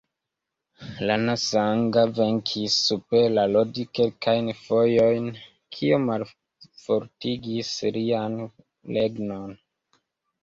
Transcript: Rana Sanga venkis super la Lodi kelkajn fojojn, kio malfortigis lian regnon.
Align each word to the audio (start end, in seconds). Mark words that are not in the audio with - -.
Rana 1.07 1.33
Sanga 1.47 2.05
venkis 2.19 2.77
super 2.85 3.27
la 3.33 3.43
Lodi 3.55 3.83
kelkajn 3.99 4.49
fojojn, 4.61 5.27
kio 5.77 5.99
malfortigis 6.07 7.69
lian 7.99 8.39
regnon. 8.97 9.53